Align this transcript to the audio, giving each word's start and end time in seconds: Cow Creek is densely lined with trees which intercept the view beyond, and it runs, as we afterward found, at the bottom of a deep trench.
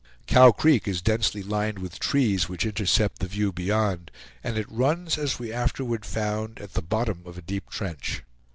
Cow 0.25 0.51
Creek 0.51 0.87
is 0.87 0.99
densely 0.99 1.43
lined 1.43 1.77
with 1.77 1.99
trees 1.99 2.49
which 2.49 2.65
intercept 2.65 3.19
the 3.19 3.27
view 3.27 3.51
beyond, 3.53 4.09
and 4.43 4.57
it 4.57 4.65
runs, 4.67 5.15
as 5.15 5.37
we 5.37 5.53
afterward 5.53 6.05
found, 6.07 6.57
at 6.57 6.73
the 6.73 6.81
bottom 6.81 7.21
of 7.23 7.37
a 7.37 7.41
deep 7.43 7.69
trench. 7.69 8.23